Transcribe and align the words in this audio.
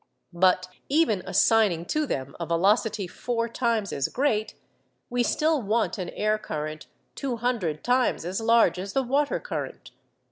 But 0.33 0.67
even 0.89 1.21
assigning 1.27 1.85
to 1.85 2.07
them 2.07 2.35
a 2.39 2.47
velocity 2.47 3.05
four 3.05 3.47
times 3.47 3.93
as 3.93 4.07
great, 4.07 4.55
we 5.11 5.21
still 5.21 5.61
want 5.61 5.99
an 5.99 6.09
air 6.09 6.39
current 6.39 6.87
two 7.13 7.35
hundred 7.37 7.83
times 7.83 8.25
as 8.25 8.41
large 8.41 8.79
as 8.79 8.93
the 8.93 9.03
water 9.03 9.39
current. 9.39 9.91